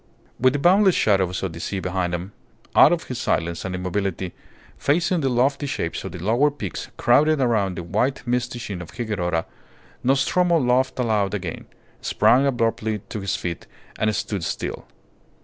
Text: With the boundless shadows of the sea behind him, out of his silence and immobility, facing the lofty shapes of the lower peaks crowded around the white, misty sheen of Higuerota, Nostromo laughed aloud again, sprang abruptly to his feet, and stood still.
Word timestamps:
With 0.39 0.53
the 0.53 0.57
boundless 0.57 0.95
shadows 0.95 1.43
of 1.43 1.53
the 1.53 1.59
sea 1.59 1.79
behind 1.79 2.11
him, 2.15 2.31
out 2.75 2.91
of 2.91 3.03
his 3.03 3.19
silence 3.19 3.63
and 3.63 3.75
immobility, 3.75 4.33
facing 4.79 5.21
the 5.21 5.29
lofty 5.29 5.67
shapes 5.67 6.03
of 6.03 6.11
the 6.11 6.17
lower 6.17 6.49
peaks 6.49 6.87
crowded 6.97 7.39
around 7.39 7.77
the 7.77 7.83
white, 7.83 8.25
misty 8.25 8.57
sheen 8.57 8.81
of 8.81 8.89
Higuerota, 8.93 9.45
Nostromo 10.03 10.57
laughed 10.59 10.97
aloud 10.97 11.35
again, 11.35 11.67
sprang 12.01 12.47
abruptly 12.47 13.01
to 13.09 13.19
his 13.21 13.35
feet, 13.35 13.67
and 13.99 14.15
stood 14.15 14.43
still. 14.43 14.87